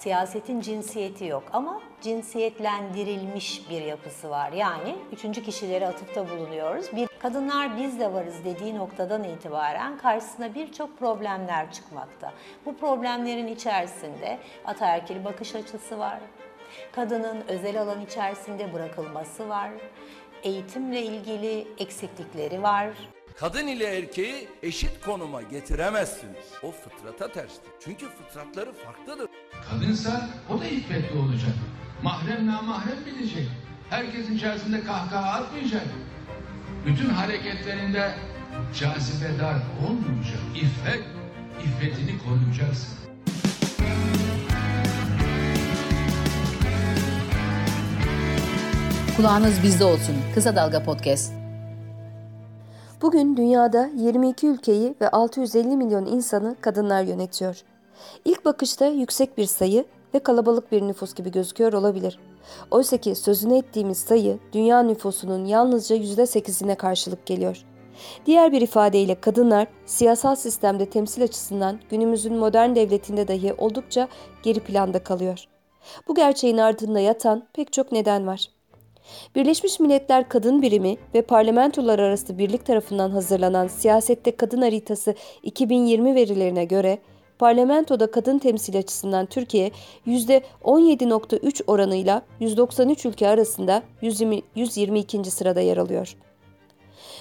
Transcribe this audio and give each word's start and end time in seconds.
Siyasetin 0.00 0.60
cinsiyeti 0.60 1.24
yok 1.24 1.42
ama 1.52 1.80
cinsiyetlendirilmiş 2.00 3.70
bir 3.70 3.82
yapısı 3.82 4.30
var. 4.30 4.52
Yani 4.52 4.96
üçüncü 5.12 5.42
kişilere 5.42 5.86
atıfta 5.86 6.30
bulunuyoruz. 6.30 6.96
Bir 6.96 7.08
kadınlar 7.18 7.76
biz 7.76 8.00
de 8.00 8.12
varız 8.12 8.34
dediği 8.44 8.78
noktadan 8.78 9.24
itibaren 9.24 9.98
karşısına 9.98 10.54
birçok 10.54 10.98
problemler 10.98 11.72
çıkmakta. 11.72 12.32
Bu 12.66 12.76
problemlerin 12.76 13.46
içerisinde 13.46 14.38
ataerkil 14.64 15.24
bakış 15.24 15.54
açısı 15.54 15.98
var. 15.98 16.18
Kadının 16.92 17.44
özel 17.48 17.82
alan 17.82 18.00
içerisinde 18.00 18.72
bırakılması 18.72 19.48
var. 19.48 19.70
Eğitimle 20.42 21.02
ilgili 21.02 21.66
eksiklikleri 21.78 22.62
var. 22.62 22.88
Kadın 23.36 23.66
ile 23.66 23.96
erkeği 23.98 24.48
eşit 24.62 25.04
konuma 25.04 25.42
getiremezsiniz. 25.42 26.52
O 26.62 26.70
fıtrata 26.70 27.32
terstir. 27.32 27.70
Çünkü 27.80 28.06
fıtratları 28.08 28.72
farklıdır. 28.72 29.28
Kadınsa 29.68 30.28
o 30.50 30.60
da 30.60 30.64
iffetli 30.64 31.18
olacak. 31.18 31.54
Mahrem 32.02 32.46
namahrem 32.46 32.98
bilecek. 33.06 33.48
Herkesin 33.90 34.36
içerisinde 34.36 34.84
kahkaha 34.84 35.30
atmayacak. 35.40 35.82
Bütün 36.86 37.08
hareketlerinde 37.08 38.12
cazibedar 38.78 39.56
olmayacak. 39.88 40.40
İffet, 40.54 41.04
iffetini 41.64 42.18
koruyacaksın. 42.24 42.88
Kulağınız 49.16 49.62
bizde 49.62 49.84
olsun. 49.84 50.16
Kısa 50.34 50.56
Dalga 50.56 50.82
Podcast. 50.82 51.32
Bugün 53.02 53.36
dünyada 53.36 53.90
22 53.96 54.46
ülkeyi 54.46 54.94
ve 55.00 55.08
650 55.10 55.76
milyon 55.76 56.06
insanı 56.06 56.56
kadınlar 56.60 57.02
yönetiyor. 57.02 57.56
İlk 58.24 58.44
bakışta 58.44 58.86
yüksek 58.86 59.38
bir 59.38 59.46
sayı 59.46 59.84
ve 60.14 60.18
kalabalık 60.18 60.72
bir 60.72 60.82
nüfus 60.82 61.14
gibi 61.14 61.30
gözüküyor 61.30 61.72
olabilir. 61.72 62.18
Oysa 62.70 62.96
ki 62.96 63.14
sözünü 63.14 63.56
ettiğimiz 63.56 63.98
sayı 63.98 64.38
dünya 64.52 64.82
nüfusunun 64.82 65.44
yalnızca 65.44 65.96
%8'ine 65.96 66.76
karşılık 66.76 67.26
geliyor. 67.26 67.64
Diğer 68.26 68.52
bir 68.52 68.60
ifadeyle 68.60 69.20
kadınlar 69.20 69.66
siyasal 69.86 70.34
sistemde 70.34 70.90
temsil 70.90 71.22
açısından 71.22 71.80
günümüzün 71.90 72.36
modern 72.36 72.74
devletinde 72.74 73.28
dahi 73.28 73.54
oldukça 73.54 74.08
geri 74.42 74.60
planda 74.60 75.02
kalıyor. 75.02 75.44
Bu 76.08 76.14
gerçeğin 76.14 76.58
ardında 76.58 77.00
yatan 77.00 77.46
pek 77.52 77.72
çok 77.72 77.92
neden 77.92 78.26
var. 78.26 78.50
Birleşmiş 79.34 79.80
Milletler 79.80 80.28
Kadın 80.28 80.62
Birimi 80.62 80.96
ve 81.14 81.22
parlamentolar 81.22 81.98
arası 81.98 82.38
birlik 82.38 82.66
tarafından 82.66 83.10
hazırlanan 83.10 83.68
Siyasette 83.68 84.36
Kadın 84.36 84.62
Haritası 84.62 85.14
2020 85.42 86.14
verilerine 86.14 86.64
göre 86.64 86.98
parlamentoda 87.40 88.10
kadın 88.10 88.38
temsil 88.38 88.78
açısından 88.78 89.26
Türkiye 89.26 89.70
%17.3 90.06 91.62
oranıyla 91.66 92.22
193 92.40 93.06
ülke 93.06 93.28
arasında 93.28 93.82
120, 94.02 94.42
122. 94.54 95.30
sırada 95.30 95.60
yer 95.60 95.76
alıyor. 95.76 96.16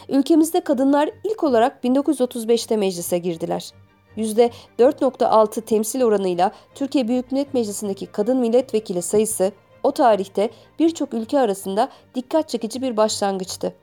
Ülkemizde 0.10 0.62
kadınlar 0.62 1.10
ilk 1.24 1.44
olarak 1.44 1.84
1935'te 1.84 2.78
meclise 2.78 3.18
girdiler. 3.18 3.72
%4.6 4.18 5.62
temsil 5.62 6.02
oranıyla 6.02 6.52
Türkiye 6.76 7.08
Büyük 7.08 7.32
Millet 7.32 7.54
Meclisi'ndeki 7.54 8.06
kadın 8.06 8.38
milletvekili 8.38 9.02
sayısı 9.02 9.52
o 9.84 9.92
tarihte 9.92 10.50
birçok 10.80 11.14
ülke 11.14 11.40
arasında 11.40 11.90
dikkat 12.16 12.50
çekici 12.50 12.82
bir 12.82 12.98
başlangıçtı. 12.98 13.76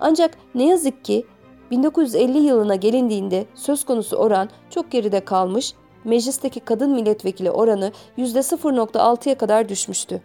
Ancak 0.00 0.38
ne 0.54 0.66
yazık 0.66 1.04
ki 1.04 1.26
1950 1.70 2.38
yılına 2.38 2.74
gelindiğinde 2.74 3.46
söz 3.54 3.84
konusu 3.84 4.16
oran 4.16 4.48
çok 4.70 4.90
geride 4.90 5.24
kalmış, 5.24 5.74
meclisteki 6.04 6.60
kadın 6.60 6.90
milletvekili 6.90 7.50
oranı 7.50 7.92
%0.6'ya 8.18 9.34
kadar 9.34 9.68
düşmüştü. 9.68 10.22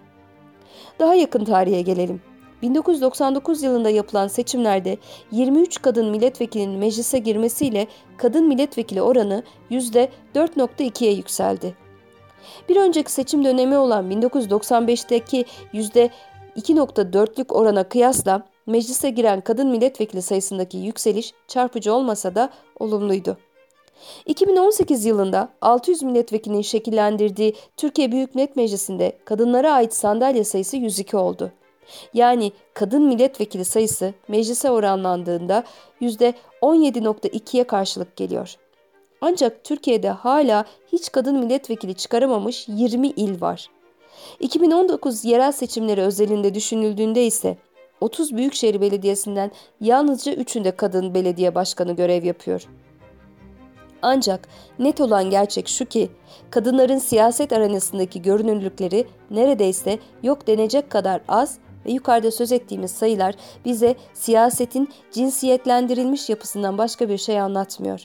Daha 1.00 1.16
yakın 1.16 1.46
tarihe 1.46 1.82
gelelim. 1.82 2.22
1999 2.62 3.64
yılında 3.64 3.90
yapılan 3.90 4.28
seçimlerde 4.28 4.98
23 5.32 5.82
kadın 5.82 6.10
milletvekilinin 6.10 6.80
meclise 6.80 7.20
girmesiyle 7.20 7.88
kadın 8.18 8.48
milletvekili 8.48 9.02
oranı 9.02 9.44
%4.2'ye 9.72 11.12
yükseldi. 11.12 11.76
Bir 12.70 12.76
önceki 12.76 13.12
seçim 13.12 13.46
dönemi 13.46 13.78
olan 13.78 14.12
1995'teki 14.12 15.46
%2.4'lük 15.74 17.54
orana 17.54 17.84
kıyasla 17.84 18.55
meclise 18.66 19.10
giren 19.10 19.42
kadın 19.42 19.68
milletvekili 19.68 20.22
sayısındaki 20.22 20.78
yükseliş 20.78 21.34
çarpıcı 21.48 21.94
olmasa 21.94 22.36
da 22.36 22.50
olumluydu. 22.80 23.38
2018 24.26 25.06
yılında 25.06 25.50
600 25.62 26.04
milletvekilinin 26.04 26.62
şekillendirdiği 26.62 27.56
Türkiye 27.78 28.12
Büyük 28.12 28.36
Millet 28.36 28.56
Meclisi'nde 28.56 29.18
kadınlara 29.26 29.74
ait 29.74 29.94
sandalye 29.94 30.44
sayısı 30.44 30.78
102 30.78 31.18
oldu. 31.18 31.52
Yani 32.14 32.52
kadın 32.74 33.04
milletvekili 33.04 33.66
sayısı 33.66 34.14
meclise 34.28 34.72
oranlandığında 34.72 35.64
%17.2'ye 36.02 37.64
karşılık 37.64 38.16
geliyor. 38.16 38.56
Ancak 39.22 39.64
Türkiye'de 39.64 40.10
hala 40.10 40.66
hiç 40.92 41.12
kadın 41.12 41.40
milletvekili 41.40 41.96
çıkaramamış 41.96 42.66
20 42.68 43.08
il 43.08 43.42
var. 43.42 43.70
2019 44.40 45.26
yerel 45.26 45.52
seçimleri 45.52 46.02
özelinde 46.02 46.54
düşünüldüğünde 46.54 47.26
ise 47.26 47.58
30 48.06 48.36
Büyükşehir 48.36 48.82
Belediyesi'nden 48.82 49.52
yalnızca 49.82 50.34
3'ünde 50.34 50.76
kadın 50.76 51.14
belediye 51.14 51.56
başkanı 51.56 51.96
görev 51.96 52.24
yapıyor. 52.24 52.68
Ancak 54.02 54.48
net 54.80 55.02
olan 55.02 55.30
gerçek 55.30 55.68
şu 55.68 55.86
ki 55.86 56.10
kadınların 56.50 56.98
siyaset 56.98 57.54
arenasındaki 57.54 58.22
görünürlükleri 58.22 59.08
neredeyse 59.32 60.00
yok 60.24 60.48
denecek 60.48 60.90
kadar 60.90 61.22
az 61.28 61.58
ve 61.86 61.92
yukarıda 61.92 62.32
söz 62.32 62.52
ettiğimiz 62.52 62.92
sayılar 62.92 63.36
bize 63.66 63.96
siyasetin 64.14 64.90
cinsiyetlendirilmiş 65.12 66.30
yapısından 66.30 66.78
başka 66.78 67.10
bir 67.10 67.18
şey 67.18 67.40
anlatmıyor. 67.40 68.02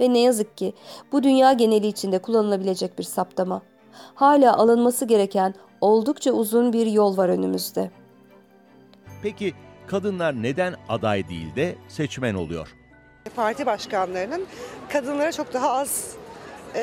Ve 0.00 0.12
ne 0.12 0.18
yazık 0.18 0.56
ki 0.56 0.72
bu 1.12 1.22
dünya 1.22 1.52
geneli 1.52 1.86
içinde 1.86 2.18
kullanılabilecek 2.18 2.98
bir 2.98 3.04
saptama. 3.04 3.62
Hala 4.14 4.56
alınması 4.56 5.04
gereken 5.04 5.54
oldukça 5.80 6.32
uzun 6.32 6.72
bir 6.72 6.86
yol 6.86 7.16
var 7.16 7.28
önümüzde. 7.28 7.90
Peki 9.24 9.54
kadınlar 9.86 10.42
neden 10.42 10.74
aday 10.88 11.28
değil 11.28 11.56
de 11.56 11.74
seçmen 11.88 12.34
oluyor? 12.34 12.74
Parti 13.36 13.66
başkanlarının 13.66 14.46
kadınlara 14.88 15.32
çok 15.32 15.54
daha 15.54 15.72
az 15.72 16.16
e, 16.74 16.82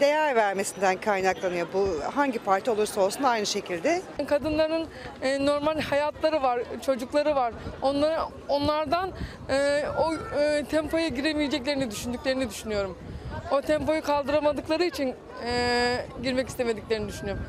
değer 0.00 0.36
vermesinden 0.36 1.00
kaynaklanıyor. 1.00 1.66
Bu 1.74 1.88
hangi 2.14 2.38
parti 2.38 2.70
olursa 2.70 3.00
olsun 3.00 3.22
aynı 3.22 3.46
şekilde. 3.46 4.02
Kadınların 4.26 4.86
e, 5.22 5.46
normal 5.46 5.80
hayatları 5.80 6.42
var, 6.42 6.60
çocukları 6.86 7.36
var. 7.36 7.54
Onları, 7.82 8.18
onlardan 8.48 9.10
e, 9.48 9.84
o 9.98 10.14
e, 10.40 10.64
tempoya 10.64 11.08
giremeyeceklerini 11.08 11.90
düşündüklerini 11.90 12.50
düşünüyorum. 12.50 12.98
O 13.52 13.60
tempoyu 13.60 14.02
kaldıramadıkları 14.02 14.84
için 14.84 15.14
e, 15.46 16.06
girmek 16.22 16.48
istemediklerini 16.48 17.08
düşünüyorum. 17.08 17.42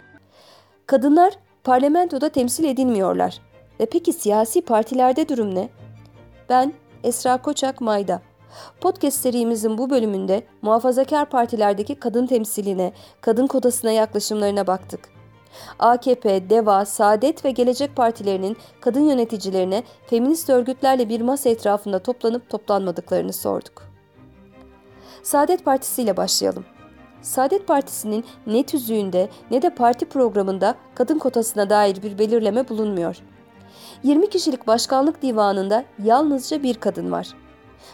Kadınlar 0.87 1.33
parlamentoda 1.63 2.29
temsil 2.29 2.63
edilmiyorlar. 2.63 3.52
Ve 3.79 3.85
peki 3.85 4.13
siyasi 4.13 4.61
partilerde 4.61 5.29
durum 5.29 5.55
ne? 5.55 5.69
Ben 6.49 6.73
Esra 7.03 7.41
Koçak 7.41 7.81
Mayda. 7.81 8.21
Podcast 8.81 9.17
serimizin 9.17 9.77
bu 9.77 9.89
bölümünde 9.89 10.43
muhafazakar 10.61 11.29
partilerdeki 11.29 11.95
kadın 11.95 12.27
temsiline, 12.27 12.93
kadın 13.21 13.47
kotasına 13.47 13.91
yaklaşımlarına 13.91 14.67
baktık. 14.67 15.09
AKP, 15.79 16.49
DEVA, 16.49 16.85
Saadet 16.85 17.45
ve 17.45 17.51
Gelecek 17.51 17.95
Partilerinin 17.95 18.57
kadın 18.81 19.01
yöneticilerine 19.01 19.83
feminist 20.07 20.49
örgütlerle 20.49 21.09
bir 21.09 21.21
masa 21.21 21.49
etrafında 21.49 21.99
toplanıp 21.99 22.49
toplanmadıklarını 22.49 23.33
sorduk. 23.33 23.83
Saadet 25.23 25.65
Partisi 25.65 26.01
ile 26.01 26.17
başlayalım. 26.17 26.65
Saadet 27.21 27.67
Partisi'nin 27.67 28.25
ne 28.47 28.63
tüzüğünde 28.63 29.29
ne 29.51 29.61
de 29.61 29.69
parti 29.69 30.05
programında 30.05 30.75
kadın 30.95 31.19
kotasına 31.19 31.69
dair 31.69 32.03
bir 32.03 32.19
belirleme 32.19 32.69
bulunmuyor. 32.69 33.15
20 34.03 34.29
kişilik 34.29 34.67
başkanlık 34.67 35.21
divanında 35.21 35.85
yalnızca 36.03 36.63
bir 36.63 36.75
kadın 36.75 37.11
var. 37.11 37.27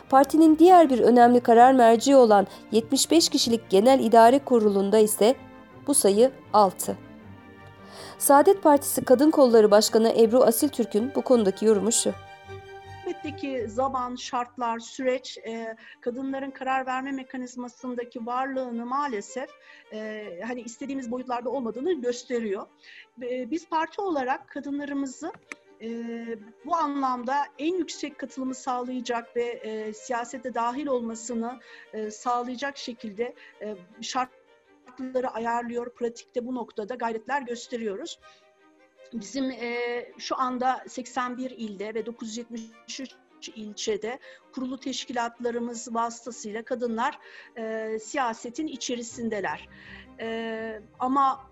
Partinin 0.10 0.60
diğer 0.60 0.90
bir 0.90 1.00
önemli 1.00 1.40
karar 1.40 1.74
merci 1.74 2.16
olan 2.16 2.48
75 2.72 3.30
kişilik 3.30 3.70
Genel 3.70 4.00
İdare 4.00 4.40
Kurulu'nda 4.40 4.98
ise 4.98 5.36
bu 5.88 5.94
sayı 5.94 6.32
6. 6.54 6.98
Saadet 8.18 8.64
Partisi 8.64 9.06
Kadın 9.06 9.32
Kolları 9.32 9.72
Başkanı 9.72 10.14
Ebru 10.18 10.44
Asil 10.44 10.70
Türk'ün 10.70 11.12
bu 11.16 11.22
konudaki 11.22 11.66
yorumu 11.66 11.92
şu. 11.92 12.14
Elbette 13.08 13.36
ki 13.36 13.66
zaman, 13.68 14.16
şartlar, 14.16 14.80
süreç 14.80 15.38
e, 15.38 15.76
kadınların 16.02 16.52
karar 16.52 16.86
verme 16.86 17.12
mekanizmasındaki 17.12 18.26
varlığını 18.26 18.86
maalesef 18.86 19.50
e, 19.94 20.26
hani 20.48 20.62
istediğimiz 20.62 21.12
boyutlarda 21.12 21.50
olmadığını 21.50 22.02
gösteriyor. 22.02 22.68
E, 23.22 23.52
biz 23.52 23.70
parti 23.70 24.02
olarak 24.02 24.48
kadınlarımızı 24.48 25.32
e, 25.81 25.90
bu 26.66 26.76
anlamda 26.76 27.46
en 27.58 27.78
yüksek 27.78 28.18
katılımı 28.18 28.56
sağlayacak 28.56 29.36
ve 29.36 29.44
e, 29.44 29.94
siyasete 29.94 30.54
dahil 30.54 30.88
olmasını 30.88 31.60
e, 31.94 32.12
sağlayacak 32.12 32.78
şekilde 32.78 33.36
e, 33.62 33.76
şart 34.02 34.30
şartları 35.00 35.30
ayarlıyor, 35.30 35.94
pratikte 35.96 36.46
bu 36.46 36.56
noktada 36.56 36.96
gayretler 36.96 37.42
gösteriyoruz. 37.42 38.20
Bizim 39.14 39.52
e, 39.52 40.06
şu 40.18 40.40
anda 40.40 40.84
81 40.88 41.52
ilde 41.52 41.94
ve 41.94 42.06
973 42.06 43.16
ilçede 43.56 44.20
kurulu 44.54 44.80
teşkilatlarımız 44.80 45.94
vasıtasıyla 45.94 46.64
kadınlar 46.64 47.20
e, 47.58 47.98
siyasetin 48.00 48.68
içerisindeler. 48.68 49.70
E, 50.20 50.82
ama 51.00 51.49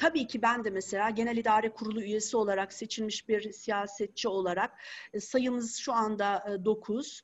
tabii 0.00 0.26
ki 0.26 0.42
ben 0.42 0.64
de 0.64 0.70
mesela 0.70 1.10
Genel 1.10 1.36
İdare 1.36 1.72
Kurulu 1.72 2.02
üyesi 2.02 2.36
olarak 2.36 2.72
seçilmiş 2.72 3.28
bir 3.28 3.52
siyasetçi 3.52 4.28
olarak 4.28 4.80
e, 5.12 5.20
sayımız 5.20 5.76
şu 5.76 5.92
anda 5.92 6.58
9, 6.64 7.22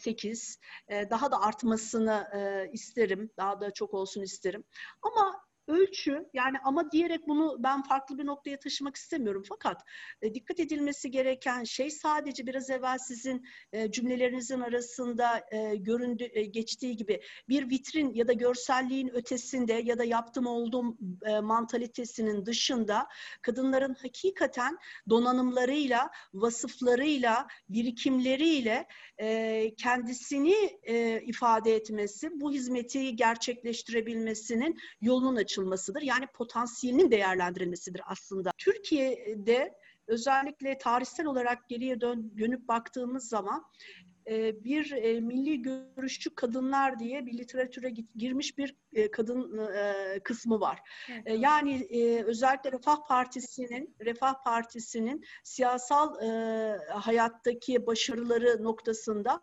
8. 0.00 0.58
E, 0.88 1.10
daha 1.10 1.32
da 1.32 1.40
artmasını 1.40 2.28
e, 2.34 2.70
isterim. 2.72 3.30
Daha 3.36 3.60
da 3.60 3.70
çok 3.70 3.94
olsun 3.94 4.22
isterim. 4.22 4.64
Ama 5.02 5.44
ölçü 5.72 6.28
yani 6.34 6.56
ama 6.64 6.90
diyerek 6.90 7.28
bunu 7.28 7.56
ben 7.58 7.82
farklı 7.82 8.18
bir 8.18 8.26
noktaya 8.26 8.58
taşımak 8.58 8.96
istemiyorum. 8.96 9.42
Fakat 9.48 9.82
e, 10.22 10.34
dikkat 10.34 10.60
edilmesi 10.60 11.10
gereken 11.10 11.64
şey 11.64 11.90
sadece 11.90 12.46
biraz 12.46 12.70
evvel 12.70 12.98
sizin 12.98 13.46
e, 13.72 13.90
cümlelerinizin 13.90 14.60
arasında 14.60 15.44
e, 15.52 15.76
göründü 15.76 16.28
e, 16.32 16.44
geçtiği 16.44 16.96
gibi 16.96 17.20
bir 17.48 17.70
vitrin 17.70 18.14
ya 18.14 18.28
da 18.28 18.32
görselliğin 18.32 19.08
ötesinde 19.08 19.72
ya 19.72 19.98
da 19.98 20.04
yaptım 20.04 20.46
oldum 20.46 20.98
e, 21.26 21.40
mantalitesinin 21.40 22.46
dışında 22.46 23.08
kadınların 23.42 23.94
hakikaten 23.94 24.78
donanımlarıyla, 25.10 26.10
vasıflarıyla, 26.34 27.46
birikimleriyle 27.68 28.86
e, 29.18 29.74
kendisini 29.74 30.78
e, 30.82 31.20
ifade 31.20 31.74
etmesi, 31.76 32.40
bu 32.40 32.52
hizmeti 32.52 33.16
gerçekleştirebilmesinin 33.16 34.78
yolunun 35.00 35.36
açılmasıdır. 35.62 36.02
Yani 36.02 36.26
potansiyelinin 36.26 37.10
değerlendirilmesidir 37.10 38.02
aslında. 38.06 38.50
Türkiye'de 38.58 39.74
özellikle 40.06 40.78
tarihsel 40.78 41.26
olarak 41.26 41.68
geriye 41.68 42.00
dön, 42.00 42.32
dönüp 42.38 42.68
baktığımız 42.68 43.28
zaman 43.28 43.64
e, 44.26 44.64
bir 44.64 44.92
e, 44.92 45.20
milli 45.20 45.62
görüşçü 45.62 46.34
kadınlar 46.34 46.98
diye 46.98 47.26
bir 47.26 47.38
literatüre 47.38 47.90
girmiş 48.16 48.58
bir 48.58 48.76
e, 48.92 49.10
kadın 49.10 49.70
kısmı 50.24 50.60
var. 50.60 50.80
Evet. 51.10 51.38
Yani 51.40 51.86
özellikle 52.26 52.72
Refah 52.72 53.06
Partisi'nin 53.08 53.96
Refah 54.00 54.44
Partisi'nin 54.44 55.24
siyasal 55.44 56.14
hayattaki 56.88 57.86
başarıları 57.86 58.62
noktasında 58.62 59.40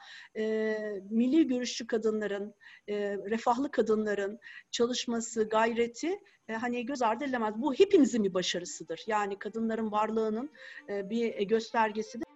milli 1.09 1.47
görüşçü 1.47 1.87
kadınların, 1.87 2.55
refahlı 3.29 3.71
kadınların 3.71 4.39
çalışması, 4.71 5.49
gayreti 5.49 6.19
hani 6.51 6.85
göz 6.85 7.01
ardı 7.01 7.23
edilemez. 7.23 7.53
Bu 7.57 7.73
hepimizin 7.73 8.23
bir 8.23 8.33
başarısıdır. 8.33 9.03
Yani 9.07 9.39
kadınların 9.39 9.91
varlığının 9.91 10.51
bir 10.89 11.41
göstergesidir. 11.41 12.28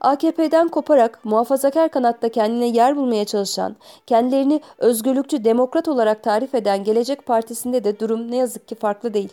AKP'den 0.00 0.68
koparak 0.68 1.24
muhafazakar 1.24 1.88
kanatta 1.88 2.28
kendine 2.28 2.66
yer 2.66 2.96
bulmaya 2.96 3.24
çalışan, 3.24 3.76
kendilerini 4.06 4.60
özgürlükçü 4.78 5.44
demokrat 5.44 5.88
olarak 5.88 6.22
tarif 6.22 6.54
eden 6.54 6.84
Gelecek 6.84 7.26
Partisi'nde 7.26 7.84
de 7.84 8.00
durum 8.00 8.30
ne 8.30 8.36
yazık 8.36 8.68
ki 8.68 8.74
farklı 8.74 9.14
değil. 9.14 9.32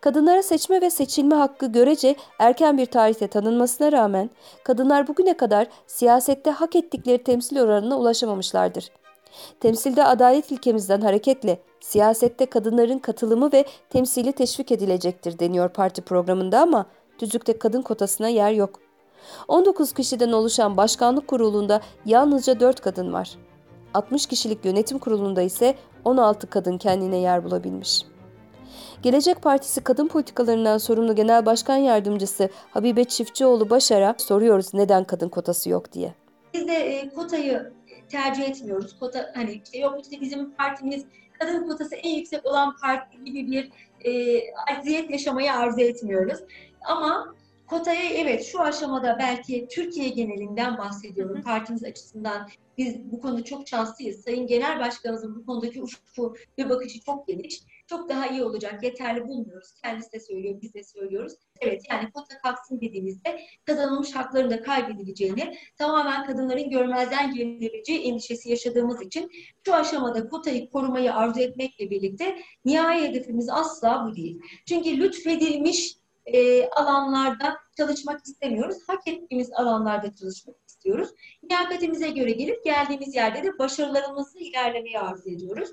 Kadınlara 0.00 0.42
seçme 0.42 0.80
ve 0.80 0.90
seçilme 0.90 1.34
hakkı 1.34 1.66
görece 1.66 2.14
erken 2.38 2.78
bir 2.78 2.86
tarihte 2.86 3.26
tanınmasına 3.26 3.92
rağmen 3.92 4.30
kadınlar 4.64 5.08
bugüne 5.08 5.36
kadar 5.36 5.66
siyasette 5.86 6.50
hak 6.50 6.76
ettikleri 6.76 7.24
temsil 7.24 7.58
oranına 7.58 7.98
ulaşamamışlardır. 7.98 8.90
Temsilde 9.60 10.04
adalet 10.04 10.50
ilkemizden 10.50 11.00
hareketle 11.00 11.58
siyasette 11.80 12.46
kadınların 12.46 12.98
katılımı 12.98 13.52
ve 13.52 13.64
temsili 13.90 14.32
teşvik 14.32 14.72
edilecektir 14.72 15.38
deniyor 15.38 15.68
parti 15.68 16.02
programında 16.02 16.60
ama 16.60 16.86
tüzükte 17.18 17.58
kadın 17.58 17.82
kotasına 17.82 18.28
yer 18.28 18.50
yok. 18.52 18.91
19 19.48 19.92
kişiden 19.92 20.32
oluşan 20.32 20.76
başkanlık 20.76 21.28
kurulunda 21.28 21.80
yalnızca 22.06 22.60
4 22.60 22.80
kadın 22.80 23.12
var. 23.12 23.38
60 23.94 24.26
kişilik 24.26 24.64
yönetim 24.64 24.98
kurulunda 24.98 25.42
ise 25.42 25.74
16 26.04 26.50
kadın 26.50 26.78
kendine 26.78 27.16
yer 27.16 27.44
bulabilmiş. 27.44 28.02
Gelecek 29.02 29.42
Partisi 29.42 29.84
kadın 29.84 30.08
politikalarından 30.08 30.78
sorumlu 30.78 31.14
Genel 31.14 31.46
Başkan 31.46 31.76
Yardımcısı 31.76 32.48
Habibe 32.70 33.04
Çiftçioğlu 33.04 33.70
Başar'a 33.70 34.14
soruyoruz 34.18 34.74
neden 34.74 35.04
kadın 35.04 35.28
kotası 35.28 35.70
yok 35.70 35.92
diye. 35.92 36.14
Biz 36.54 36.68
de 36.68 36.74
e, 36.74 37.08
kotayı 37.08 37.72
tercih 38.08 38.48
etmiyoruz. 38.48 38.98
Kota 39.00 39.32
hani 39.34 39.62
işte 39.64 39.78
yok 39.78 40.02
işte 40.02 40.20
bizim 40.20 40.50
partimiz 40.50 41.04
kadın 41.38 41.68
kotası 41.68 41.94
en 41.94 42.10
yüksek 42.10 42.46
olan 42.46 42.76
parti 42.76 43.24
gibi 43.24 43.50
bir 43.50 43.70
e, 44.04 44.40
acziyet 44.72 45.10
yaşamayı 45.10 45.52
arzu 45.52 45.80
etmiyoruz. 45.80 46.38
Ama 46.84 47.34
Kotaya 47.72 48.10
evet 48.10 48.44
şu 48.44 48.60
aşamada 48.60 49.16
belki 49.18 49.68
Türkiye 49.70 50.08
genelinden 50.08 50.78
bahsediyorum 50.78 51.42
partimiz 51.42 51.84
açısından. 51.84 52.48
Biz 52.78 53.12
bu 53.12 53.20
konuda 53.20 53.44
çok 53.44 53.68
şanslıyız. 53.68 54.24
Sayın 54.24 54.46
Genel 54.46 54.80
Başkanımızın 54.80 55.36
bu 55.36 55.46
konudaki 55.46 55.82
ufku 55.82 56.34
ve 56.58 56.70
bakışı 56.70 57.00
çok 57.00 57.28
geniş. 57.28 57.62
Çok 57.86 58.08
daha 58.08 58.26
iyi 58.26 58.44
olacak. 58.44 58.82
Yeterli 58.82 59.28
bulmuyoruz. 59.28 59.72
Kendisi 59.84 60.12
de 60.12 60.20
söylüyor, 60.20 60.58
biz 60.62 60.74
de 60.74 60.84
söylüyoruz. 60.84 61.32
Evet 61.60 61.82
yani 61.90 62.10
kota 62.10 62.38
kalksın 62.38 62.80
dediğimizde 62.80 63.40
kazanılmış 63.64 64.16
hakların 64.16 64.50
da 64.50 64.62
kaybedileceğini 64.62 65.56
tamamen 65.76 66.26
kadınların 66.26 66.70
görmezden 66.70 67.34
gelinebileceği 67.34 68.00
endişesi 68.00 68.50
yaşadığımız 68.50 69.02
için 69.02 69.30
şu 69.66 69.74
aşamada 69.74 70.28
kotayı 70.28 70.70
korumayı 70.70 71.14
arzu 71.14 71.40
etmekle 71.40 71.90
birlikte 71.90 72.38
nihai 72.64 73.02
hedefimiz 73.02 73.48
asla 73.48 74.06
bu 74.06 74.16
değil. 74.16 74.40
Çünkü 74.66 75.00
lütfedilmiş 75.00 76.01
e, 76.26 76.68
alanlarda 76.68 77.56
çalışmak 77.76 78.26
istemiyoruz. 78.26 78.76
Hak 78.86 79.08
ettiğimiz 79.08 79.52
alanlarda 79.52 80.14
çalışmak 80.14 80.56
istiyoruz. 80.66 81.08
Liyakatimize 81.50 82.10
göre 82.10 82.30
gelip 82.30 82.64
geldiğimiz 82.64 83.14
yerde 83.14 83.44
de 83.44 83.58
başarılarımızı 83.58 84.38
ilerlemeyi 84.38 85.00
arzu 85.00 85.30
ediyoruz. 85.30 85.68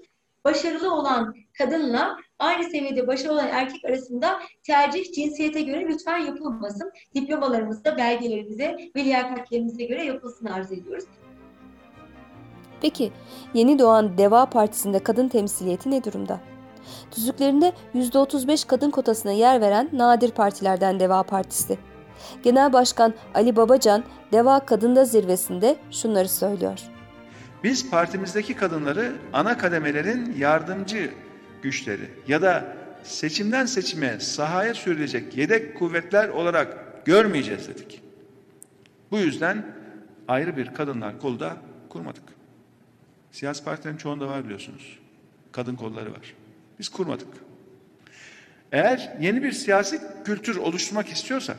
Başarılı 0.46 0.94
olan 0.96 1.36
kadınla 1.58 2.18
aynı 2.40 2.64
seviyede 2.64 3.08
başarılı 3.08 3.34
olan 3.34 3.48
erkek 3.48 3.86
arasında 3.86 4.40
tercih 4.64 5.14
cinsiyete 5.14 5.62
göre 5.62 5.88
lütfen 5.88 6.18
yapılmasın. 6.18 6.92
Diplomalarımızda, 7.16 7.98
belgelerimize 7.98 8.78
ve 8.96 9.04
liyakatlerimize 9.04 9.84
göre 9.84 10.06
yapılsın 10.06 10.46
arzu 10.46 10.74
ediyoruz. 10.74 11.06
Peki 12.82 13.12
yeni 13.54 13.80
doğan 13.80 14.18
Deva 14.18 14.46
Partisi'nde 14.46 15.00
kadın 15.00 15.28
temsiliyeti 15.28 15.92
ne 15.92 16.04
durumda? 16.04 16.40
Tüzüklerinde 17.12 17.74
%35 17.96 18.68
kadın 18.68 18.90
kotasına 18.90 19.32
yer 19.32 19.62
veren 19.62 19.90
nadir 19.94 20.32
partilerden 20.32 21.00
Deva 21.00 21.24
Partisi. 21.24 21.78
Genel 22.44 22.74
Başkan 22.74 23.14
Ali 23.34 23.56
Babacan, 23.56 24.04
Deva 24.32 24.66
Kadında 24.66 25.06
Zirvesi'nde 25.06 25.76
şunları 25.92 26.30
söylüyor. 26.30 26.80
Biz 27.64 27.90
partimizdeki 27.90 28.54
kadınları 28.54 29.16
ana 29.34 29.58
kademelerin 29.58 30.36
yardımcı 30.38 31.12
güçleri 31.62 32.10
ya 32.28 32.42
da 32.42 32.76
seçimden 33.04 33.66
seçime 33.66 34.20
sahaya 34.20 34.74
sürülecek 34.74 35.38
yedek 35.38 35.80
kuvvetler 35.80 36.30
olarak 36.30 36.78
görmeyeceğiz 37.06 37.68
dedik. 37.68 38.02
Bu 39.12 39.18
yüzden 39.18 39.76
ayrı 40.28 40.58
bir 40.58 40.74
kadınlar 40.74 41.20
kolu 41.20 41.40
da 41.40 41.58
kurmadık. 41.90 42.24
Siyasi 43.32 43.64
partilerin 43.64 43.98
çoğunda 43.98 44.28
var 44.28 44.44
biliyorsunuz. 44.44 45.00
Kadın 45.52 45.76
kolları 45.76 46.12
var. 46.12 46.36
Biz 46.80 46.90
kurmadık. 46.90 47.28
Eğer 48.72 49.18
yeni 49.22 49.44
bir 49.44 49.52
siyasi 49.52 50.02
kültür 50.26 50.56
oluşturmak 50.56 51.10
istiyorsak 51.10 51.58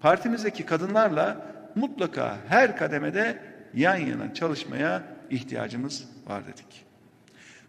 partimizdeki 0.00 0.66
kadınlarla 0.66 1.46
mutlaka 1.74 2.38
her 2.48 2.76
kademede 2.76 3.38
yan 3.74 3.96
yana 3.96 4.34
çalışmaya 4.34 5.02
ihtiyacımız 5.30 6.04
var 6.26 6.46
dedik. 6.46 6.84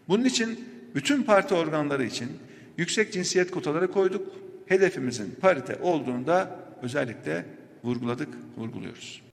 Bunun 0.07 0.25
için 0.25 0.69
bütün 0.95 1.23
parti 1.23 1.55
organları 1.55 2.05
için 2.05 2.39
yüksek 2.77 3.13
cinsiyet 3.13 3.51
kotaları 3.51 3.91
koyduk. 3.91 4.33
Hedefimizin 4.65 5.35
parite 5.41 5.75
olduğunda 5.75 6.59
özellikle 6.81 7.45
vurguladık, 7.83 8.29
vurguluyoruz. 8.57 9.26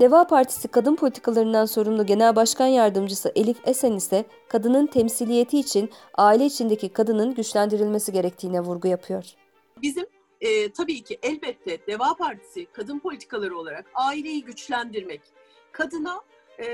Deva 0.00 0.26
Partisi 0.26 0.68
kadın 0.68 0.96
politikalarından 0.96 1.66
sorumlu 1.66 2.06
Genel 2.06 2.36
Başkan 2.36 2.66
Yardımcısı 2.66 3.32
Elif 3.34 3.68
Esen 3.68 3.92
ise 3.92 4.24
kadının 4.48 4.86
temsiliyeti 4.86 5.58
için 5.58 5.90
aile 6.14 6.44
içindeki 6.44 6.88
kadının 6.88 7.34
güçlendirilmesi 7.34 8.12
gerektiğine 8.12 8.60
vurgu 8.60 8.88
yapıyor. 8.88 9.24
Bizim 9.82 10.06
e, 10.40 10.72
tabii 10.72 11.02
ki 11.02 11.18
elbette 11.22 11.86
Deva 11.86 12.14
Partisi 12.14 12.66
kadın 12.72 12.98
politikaları 12.98 13.58
olarak 13.58 13.90
aileyi 13.94 14.44
güçlendirmek, 14.44 15.20
kadına 15.72 16.20
e, 16.58 16.66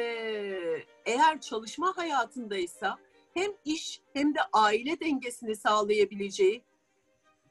eğer 1.07 1.41
çalışma 1.41 1.97
hayatındaysa 1.97 2.99
hem 3.35 3.53
iş 3.65 4.01
hem 4.13 4.35
de 4.35 4.41
aile 4.53 5.01
dengesini 5.01 5.57
sağlayabileceği 5.57 6.63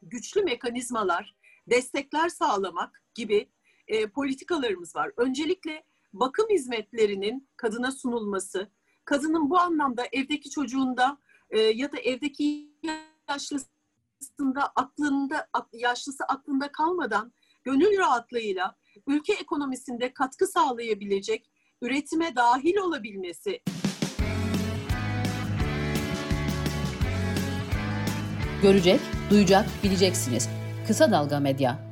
güçlü 0.01 0.43
mekanizmalar, 0.43 1.35
destekler 1.67 2.29
sağlamak 2.29 3.03
gibi 3.15 3.47
e, 3.91 4.07
politikalarımız 4.07 4.95
var. 4.95 5.11
Öncelikle 5.17 5.83
bakım 6.13 6.45
hizmetlerinin 6.49 7.49
kadına 7.57 7.91
sunulması, 7.91 8.71
kadının 9.05 9.49
bu 9.49 9.59
anlamda 9.59 10.03
evdeki 10.11 10.49
çocuğunda 10.49 11.17
e, 11.49 11.59
ya 11.59 11.91
da 11.91 11.99
evdeki 11.99 12.71
yaşlısında 13.29 14.71
aklında 14.75 15.47
yaşlısı 15.73 16.23
aklında 16.23 16.71
kalmadan 16.71 17.33
gönül 17.63 17.97
rahatlığıyla 17.97 18.75
ülke 19.07 19.33
ekonomisinde 19.33 20.13
katkı 20.13 20.47
sağlayabilecek 20.47 21.51
üretime 21.81 22.35
dahil 22.35 22.77
olabilmesi 22.77 23.61
Görecek, 28.61 28.99
duyacak, 29.29 29.65
bileceksiniz. 29.83 30.49
Kısa 30.87 31.11
Dalga 31.11 31.39
Medya. 31.39 31.90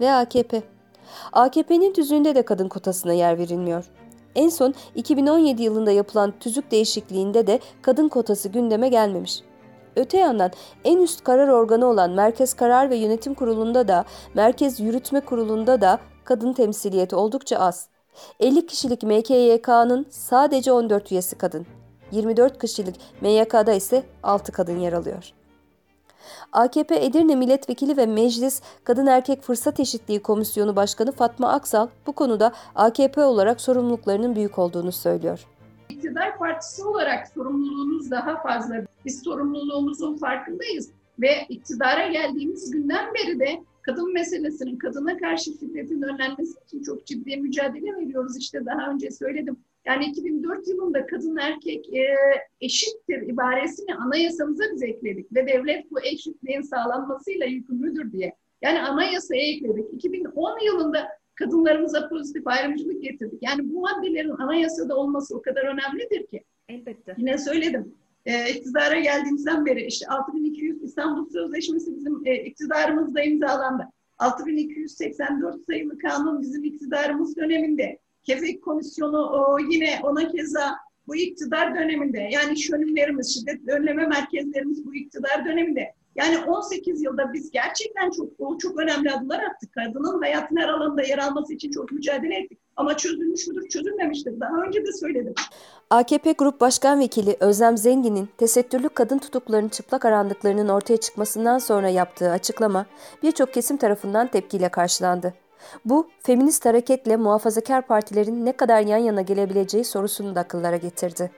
Ve 0.00 0.12
AKP. 0.12 0.62
AKP'nin 1.32 1.92
tüzüğünde 1.92 2.34
de 2.34 2.42
kadın 2.42 2.68
kotasına 2.68 3.12
yer 3.12 3.38
verilmiyor. 3.38 3.84
En 4.34 4.48
son 4.48 4.74
2017 4.94 5.62
yılında 5.62 5.90
yapılan 5.90 6.34
tüzük 6.40 6.70
değişikliğinde 6.70 7.46
de 7.46 7.60
kadın 7.82 8.08
kotası 8.08 8.48
gündeme 8.48 8.88
gelmemiş. 8.88 9.42
Öte 9.96 10.18
yandan 10.18 10.50
en 10.84 10.98
üst 10.98 11.24
karar 11.24 11.48
organı 11.48 11.86
olan 11.86 12.10
Merkez 12.10 12.54
Karar 12.54 12.90
ve 12.90 12.96
Yönetim 12.96 13.34
Kurulu'nda 13.34 13.88
da 13.88 14.04
Merkez 14.34 14.80
Yürütme 14.80 15.20
Kurulu'nda 15.20 15.80
da 15.80 15.98
kadın 16.24 16.52
temsiliyeti 16.52 17.16
oldukça 17.16 17.58
az. 17.58 17.88
50 18.40 18.66
kişilik 18.66 19.02
MKYK'nın 19.02 20.06
sadece 20.10 20.72
14 20.72 21.12
üyesi 21.12 21.38
kadın. 21.38 21.66
24 22.12 22.60
kişilik 22.60 23.00
MYK'da 23.20 23.72
ise 23.72 24.02
6 24.22 24.52
kadın 24.52 24.78
yer 24.78 24.92
alıyor. 24.92 25.32
AKP 26.52 27.04
Edirne 27.04 27.34
Milletvekili 27.34 27.96
ve 27.96 28.06
Meclis 28.06 28.62
Kadın 28.84 29.06
Erkek 29.06 29.42
Fırsat 29.42 29.80
Eşitliği 29.80 30.22
Komisyonu 30.22 30.76
Başkanı 30.76 31.12
Fatma 31.12 31.52
Aksal 31.52 31.88
bu 32.06 32.12
konuda 32.12 32.52
AKP 32.74 33.24
olarak 33.24 33.60
sorumluluklarının 33.60 34.36
büyük 34.36 34.58
olduğunu 34.58 34.92
söylüyor. 34.92 35.46
İktidar 35.88 36.38
partisi 36.38 36.84
olarak 36.84 37.28
sorumluluğunuz 37.28 38.10
daha 38.10 38.42
fazla. 38.42 38.84
Biz 39.04 39.22
sorumluluğumuzun 39.22 40.16
farkındayız 40.16 40.90
ve 41.20 41.46
iktidara 41.48 42.08
geldiğimiz 42.08 42.70
günden 42.70 43.14
beri 43.14 43.40
de 43.40 43.62
kadın 43.82 44.12
meselesinin, 44.12 44.76
kadına 44.78 45.18
karşı 45.18 45.44
şiddetin 45.44 46.02
önlenmesi 46.02 46.54
için 46.66 46.82
çok 46.82 47.06
ciddi 47.06 47.36
mücadele 47.36 47.96
veriyoruz. 47.96 48.36
İşte 48.36 48.66
daha 48.66 48.90
önce 48.90 49.10
söyledim. 49.10 49.56
Yani 49.86 50.04
2004 50.04 50.68
yılında 50.68 51.06
kadın 51.06 51.36
erkek 51.36 51.94
e, 51.94 52.04
eşittir 52.60 53.22
ibaresini 53.22 53.94
anayasamıza 53.94 54.64
biz 54.72 54.82
ekledik 54.82 55.34
ve 55.34 55.46
devlet 55.46 55.90
bu 55.90 56.00
eşitliğin 56.00 56.62
sağlanmasıyla 56.62 57.46
yükümlüdür 57.46 58.12
diye. 58.12 58.32
Yani 58.62 58.80
anayasaya 58.80 59.42
ekledik. 59.42 59.84
2010 59.92 60.64
yılında 60.66 61.08
kadınlarımıza 61.34 62.08
pozitif 62.08 62.46
ayrımcılık 62.46 63.02
getirdik. 63.02 63.42
Yani 63.42 63.74
bu 63.74 63.80
maddelerin 63.80 64.30
anayasada 64.38 64.96
olması 64.96 65.36
o 65.36 65.42
kadar 65.42 65.62
önemlidir 65.62 66.26
ki. 66.26 66.44
Elbette. 66.68 67.14
Yine 67.18 67.38
söyledim. 67.38 67.94
E, 68.26 68.50
iktidara 68.50 69.00
geldiğimizden 69.00 69.66
beri 69.66 69.86
işte 69.86 70.06
6200 70.06 70.82
İstanbul 70.82 71.30
Sözleşmesi 71.30 71.96
bizim 71.96 72.26
e, 72.26 72.36
iktidarımızda 72.36 73.22
imzalandı. 73.22 73.84
6284 74.18 75.64
sayılı 75.66 75.98
kanun 75.98 76.42
bizim 76.42 76.64
iktidarımız 76.64 77.36
döneminde. 77.36 77.98
Kefek 78.26 78.62
Komisyonu 78.62 79.18
o, 79.18 79.58
yine 79.70 80.00
ona 80.02 80.28
keza 80.28 80.76
bu 81.06 81.16
iktidar 81.16 81.74
döneminde 81.74 82.28
yani 82.32 82.58
şönümlerimiz, 82.58 83.34
şiddet 83.34 83.68
önleme 83.68 84.06
merkezlerimiz 84.06 84.86
bu 84.86 84.94
iktidar 84.94 85.44
döneminde. 85.44 85.94
Yani 86.16 86.38
18 86.38 87.02
yılda 87.02 87.32
biz 87.32 87.50
gerçekten 87.50 88.10
çok 88.10 88.60
çok 88.60 88.80
önemli 88.80 89.12
adımlar 89.12 89.42
attık. 89.42 89.72
Kadının 89.72 90.22
hayatın 90.22 90.56
her 90.56 90.68
alanında 90.68 91.02
yer 91.02 91.18
alması 91.18 91.54
için 91.54 91.70
çok 91.70 91.92
mücadele 91.92 92.34
ettik. 92.34 92.58
Ama 92.76 92.96
çözülmüş 92.96 93.46
müdür? 93.46 93.68
Çözülmemiştir. 93.68 94.40
Daha 94.40 94.62
önce 94.66 94.84
de 94.84 94.92
söyledim. 94.92 95.34
AKP 95.90 96.32
Grup 96.32 96.60
Başkan 96.60 97.00
Vekili 97.00 97.36
Özlem 97.40 97.76
Zengin'in 97.78 98.28
tesettürlü 98.38 98.88
kadın 98.88 99.18
tutuklarının 99.18 99.68
çıplak 99.68 100.04
arandıklarının 100.04 100.68
ortaya 100.68 100.96
çıkmasından 100.96 101.58
sonra 101.58 101.88
yaptığı 101.88 102.30
açıklama 102.30 102.86
birçok 103.22 103.54
kesim 103.54 103.76
tarafından 103.76 104.26
tepkiyle 104.26 104.68
karşılandı. 104.68 105.34
Bu, 105.84 106.10
feminist 106.22 106.64
hareketle 106.66 107.16
muhafazakar 107.16 107.86
partilerin 107.86 108.44
ne 108.44 108.56
kadar 108.56 108.80
yan 108.80 108.98
yana 108.98 109.20
gelebileceği 109.20 109.84
sorusunu 109.84 110.34
da 110.34 110.40
akıllara 110.40 110.76
getirdi. 110.76 111.30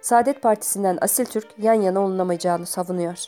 Saadet 0.00 0.42
Partisi'nden 0.42 0.98
Asil 1.00 1.24
Türk 1.24 1.48
yan 1.58 1.74
yana 1.74 2.00
olunamayacağını 2.00 2.66
savunuyor. 2.66 3.24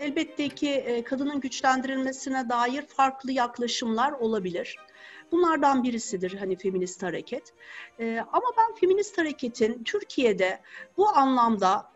Elbette 0.00 0.48
ki 0.48 1.02
kadının 1.06 1.40
güçlendirilmesine 1.40 2.48
dair 2.48 2.86
farklı 2.86 3.32
yaklaşımlar 3.32 4.12
olabilir. 4.12 4.78
Bunlardan 5.32 5.82
birisidir 5.82 6.34
hani 6.38 6.56
feminist 6.56 7.02
hareket. 7.02 7.52
Ee, 8.00 8.24
ama 8.32 8.46
ben 8.58 8.74
feminist 8.74 9.18
hareketin 9.18 9.84
Türkiye'de 9.84 10.60
bu 10.96 11.08
anlamda 11.08 11.92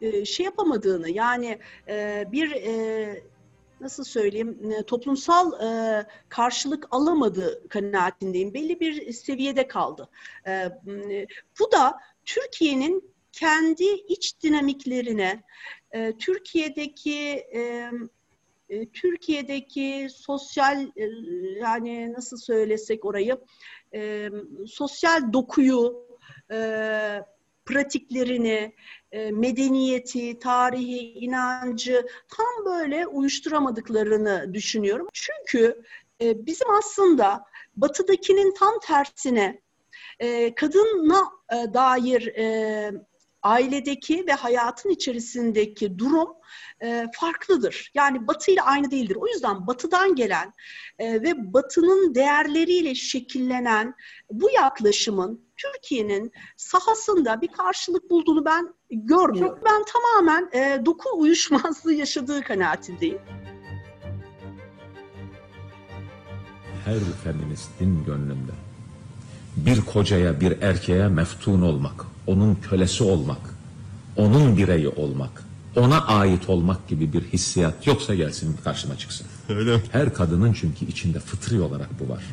e, 0.00 0.24
şey 0.24 0.46
yapamadığını 0.46 1.10
yani 1.10 1.58
e, 1.88 2.24
bir 2.32 2.50
e, 2.50 3.22
nasıl 3.80 4.04
söyleyeyim 4.04 4.58
toplumsal 4.86 5.62
e, 5.62 6.06
karşılık 6.28 6.88
alamadığı 6.90 7.68
kanaatindeyim. 7.68 8.54
Belli 8.54 8.80
bir 8.80 9.12
seviyede 9.12 9.68
kaldı. 9.68 10.08
E, 10.46 10.68
bu 11.60 11.72
da 11.72 12.00
Türkiye'nin 12.24 13.14
kendi 13.32 13.84
iç 13.84 14.42
dinamiklerine, 14.42 15.42
e, 15.92 16.12
Türkiye'deki 16.18 17.18
e, 17.54 17.90
Türkiye'deki 18.92 20.08
sosyal 20.14 20.86
yani 21.60 22.12
nasıl 22.12 22.36
söylesek 22.36 23.04
orayı 23.04 23.38
e, 23.94 24.30
sosyal 24.66 25.32
dokuyu, 25.32 26.06
e, 26.52 26.58
pratiklerini, 27.64 28.74
e, 29.14 29.30
medeniyeti, 29.30 30.38
tarihi, 30.38 31.12
inancı 31.12 32.06
tam 32.28 32.64
böyle 32.64 33.06
uyuşturamadıklarını 33.06 34.54
düşünüyorum. 34.54 35.08
Çünkü 35.12 35.82
e, 36.20 36.46
bizim 36.46 36.70
aslında 36.70 37.44
batıdakinin 37.76 38.54
tam 38.54 38.74
tersine 38.82 39.60
e, 40.18 40.54
kadına 40.54 41.24
dair 41.74 42.34
ailedeki 43.42 44.26
ve 44.26 44.32
hayatın 44.32 44.90
içerisindeki 44.90 45.98
durum 45.98 46.28
farklıdır. 47.12 47.90
Yani 47.94 48.26
Batı 48.26 48.50
ile 48.50 48.62
aynı 48.62 48.90
değildir. 48.90 49.16
O 49.16 49.26
yüzden 49.26 49.66
Batı'dan 49.66 50.14
gelen 50.14 50.52
ve 51.00 51.52
Batı'nın 51.52 52.14
değerleriyle 52.14 52.94
şekillenen 52.94 53.94
bu 54.30 54.50
yaklaşımın 54.50 55.43
Türkiye'nin 55.56 56.32
sahasında 56.56 57.40
bir 57.40 57.48
karşılık 57.48 58.10
bulduğunu 58.10 58.44
ben 58.44 58.74
görmüyorum. 58.90 59.58
Ben 59.64 59.84
tamamen 59.84 60.50
e, 60.52 60.86
doku 60.86 61.08
uyuşmazlığı 61.16 61.94
yaşadığı 61.94 62.42
kanaatindeyim. 62.42 63.18
Her 66.84 66.98
feministin 67.24 68.04
gönlünde 68.04 68.52
bir 69.56 69.80
kocaya 69.80 70.40
bir 70.40 70.62
erkeğe 70.62 71.08
meftun 71.08 71.62
olmak, 71.62 72.04
onun 72.26 72.54
kölesi 72.54 73.04
olmak, 73.04 73.40
onun 74.16 74.56
bireyi 74.56 74.88
olmak, 74.88 75.44
ona 75.76 76.06
ait 76.06 76.48
olmak 76.48 76.88
gibi 76.88 77.12
bir 77.12 77.22
hissiyat 77.22 77.86
yoksa 77.86 78.14
gelsin 78.14 78.56
karşıma 78.64 78.98
çıksın. 78.98 79.26
Öyle 79.48 79.82
Her 79.92 80.14
kadının 80.14 80.52
çünkü 80.52 80.86
içinde 80.86 81.18
fıtri 81.18 81.60
olarak 81.60 81.88
bu 82.00 82.12
var. 82.12 82.24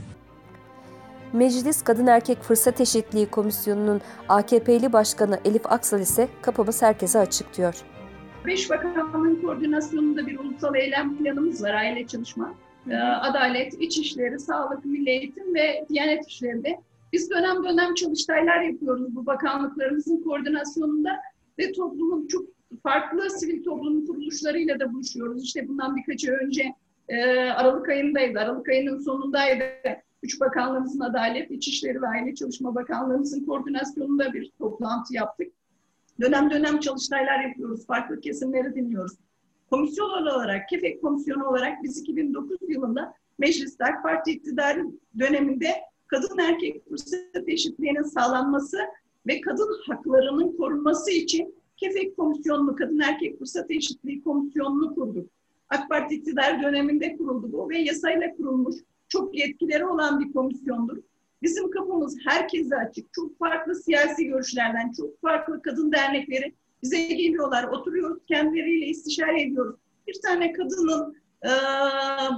Meclis 1.33 1.81
Kadın 1.81 2.07
Erkek 2.07 2.41
Fırsat 2.41 2.81
Eşitliği 2.81 3.25
Komisyonu'nun 3.25 4.01
AKP'li 4.29 4.93
başkanı 4.93 5.39
Elif 5.45 5.71
Aksal 5.71 5.99
ise 5.99 6.27
kapımız 6.41 6.81
herkese 6.81 7.19
açık 7.19 7.57
diyor. 7.57 7.75
Beş 8.45 8.69
bakanlığın 8.69 9.41
koordinasyonunda 9.41 10.27
bir 10.27 10.39
ulusal 10.39 10.75
eylem 10.75 11.17
planımız 11.17 11.63
var 11.63 11.73
aile 11.73 12.07
çalışma. 12.07 12.53
Hı. 12.85 12.95
Adalet, 13.21 13.73
İçişleri, 13.81 14.39
Sağlık, 14.39 14.85
Milli 14.85 15.09
Eğitim 15.09 15.55
ve 15.55 15.85
Diyanet 15.89 16.27
İşleri'nde 16.27 16.79
biz 17.13 17.29
dönem 17.29 17.63
dönem 17.63 17.93
çalıştaylar 17.93 18.61
yapıyoruz 18.61 19.15
bu 19.15 19.25
bakanlıklarımızın 19.25 20.23
koordinasyonunda 20.23 21.09
ve 21.59 21.71
toplumun 21.71 22.27
çok 22.27 22.45
farklı 22.83 23.29
sivil 23.29 23.63
toplum 23.63 24.05
kuruluşlarıyla 24.05 24.79
da 24.79 24.93
buluşuyoruz. 24.93 25.43
İşte 25.43 25.67
bundan 25.67 25.95
birkaç 25.95 26.29
ay 26.29 26.35
önce 26.35 26.73
e, 27.09 27.39
Aralık 27.49 27.89
ayındaydı, 27.89 28.39
Aralık 28.39 28.69
ayının 28.69 28.99
sonundaydı. 28.99 29.63
Üç 30.23 30.39
bakanlığımızın 30.39 30.99
Adalet, 30.99 31.51
İçişleri 31.51 32.01
ve 32.01 32.07
Aile 32.07 32.35
Çalışma 32.35 32.75
Bakanlığımızın 32.75 33.45
koordinasyonunda 33.45 34.33
bir 34.33 34.51
toplantı 34.59 35.15
yaptık. 35.15 35.53
Dönem 36.21 36.51
dönem 36.51 36.79
çalıştaylar 36.79 37.39
yapıyoruz, 37.39 37.85
farklı 37.85 38.21
kesimleri 38.21 38.75
dinliyoruz. 38.75 39.17
Komisyon 39.69 40.09
olarak, 40.09 40.69
KEFEK 40.69 41.01
komisyonu 41.01 41.45
olarak 41.45 41.83
biz 41.83 41.97
2009 41.97 42.57
yılında 42.67 43.13
Mecliste 43.39 43.85
AK 43.85 44.03
Parti 44.03 44.31
iktidarı 44.31 44.85
döneminde 45.19 45.67
kadın 46.07 46.37
erkek 46.37 46.89
fırsat 46.89 47.47
eşitliğinin 47.47 48.03
sağlanması 48.03 48.77
ve 49.27 49.41
kadın 49.41 49.81
haklarının 49.87 50.57
korunması 50.57 51.11
için 51.11 51.55
KEFEK 51.77 52.17
Komisyonu'nu, 52.17 52.75
Kadın 52.75 52.99
Erkek 52.99 53.39
Fırsat 53.39 53.71
Eşitliği 53.71 54.23
Komisyonu'nu 54.23 54.95
kurduk. 54.95 55.29
AK 55.69 55.89
Parti 55.89 56.15
iktidar 56.15 56.63
döneminde 56.63 57.17
kuruldu 57.17 57.51
bu 57.51 57.69
ve 57.69 57.77
yasayla 57.77 58.35
kurulmuş 58.35 58.75
çok 59.11 59.37
yetkileri 59.37 59.85
olan 59.85 60.19
bir 60.19 60.33
komisyondur. 60.33 60.97
Bizim 61.41 61.71
kapımız 61.71 62.17
herkese 62.25 62.75
açık. 62.75 63.13
Çok 63.13 63.39
farklı 63.39 63.75
siyasi 63.75 64.25
görüşlerden, 64.25 64.91
çok 64.97 65.21
farklı 65.21 65.61
kadın 65.61 65.91
dernekleri 65.91 66.55
bize 66.83 67.03
geliyorlar. 67.03 67.63
Oturuyoruz, 67.63 68.17
kendileriyle 68.27 68.85
istişare 68.85 69.41
ediyoruz. 69.41 69.75
Bir 70.07 70.21
tane 70.21 70.53
kadının 70.53 71.15
e, 71.45 71.49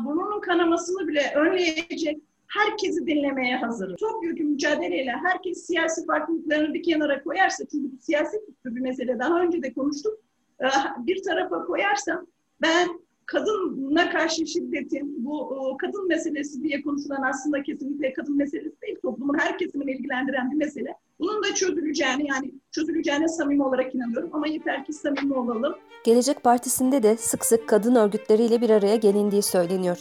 burnunun 0.05 0.41
kanamasını 0.41 1.07
bile 1.07 1.33
önleyecek 1.35 2.21
herkesi 2.47 3.07
dinlemeye 3.07 3.57
hazırım. 3.57 3.95
Çok 3.99 4.23
büyük 4.23 4.39
mücadeleyle 4.39 5.11
herkes 5.11 5.65
siyasi 5.65 6.05
farklılıklarını 6.05 6.73
bir 6.73 6.83
kenara 6.83 7.23
koyarsa, 7.23 7.63
çünkü 7.71 7.91
bu 7.91 8.01
siyasi 8.01 8.37
bir 8.65 8.81
mesele 8.81 9.19
daha 9.19 9.41
önce 9.41 9.63
de 9.63 9.73
konuştuk, 9.73 10.19
e, 10.61 10.67
bir 10.97 11.23
tarafa 11.23 11.65
koyarsam 11.65 12.27
ben 12.61 12.87
kadına 13.25 14.09
karşı 14.09 14.47
şiddetin 14.47 15.25
bu 15.25 15.77
kadın 15.81 16.07
meselesi 16.07 16.63
diye 16.63 16.81
konuşulan 16.81 17.21
aslında 17.21 17.63
kesinlikle 17.63 18.13
kadın 18.13 18.37
meselesi 18.37 18.81
değil. 18.81 18.97
Toplumun 19.01 19.37
her 19.37 19.57
kesimini 19.57 19.91
ilgilendiren 19.91 20.51
bir 20.51 20.55
mesele. 20.55 20.95
Bunun 21.19 21.43
da 21.43 21.55
çözüleceğini 21.55 22.27
yani 22.27 22.51
çözüleceğine 22.71 23.27
samimi 23.27 23.63
olarak 23.63 23.95
inanıyorum 23.95 24.29
ama 24.33 24.47
yeter 24.47 24.85
ki 24.85 24.93
samimi 24.93 25.33
olalım. 25.33 25.75
Gelecek 26.05 26.43
Partisi'nde 26.43 27.03
de 27.03 27.17
sık 27.17 27.45
sık 27.45 27.69
kadın 27.69 27.95
örgütleriyle 27.95 28.61
bir 28.61 28.69
araya 28.69 28.95
gelindiği 28.95 29.41
söyleniyor. 29.41 29.99